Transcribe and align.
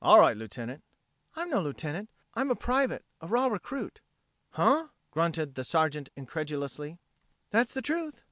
"All 0.00 0.18
right, 0.18 0.34
Lieutenant." 0.38 0.82
"I'm 1.34 1.50
no 1.50 1.60
Lieutenant 1.60 2.08
I'm 2.32 2.48
a 2.50 2.54
private, 2.54 3.04
a 3.20 3.26
raw 3.26 3.48
recruit." 3.48 4.00
"Huh?" 4.52 4.88
grunted 5.10 5.54
the 5.54 5.64
Sergeant 5.64 6.08
incredulously. 6.16 6.96
"That's 7.50 7.74
the 7.74 7.82
truth." 7.82 8.24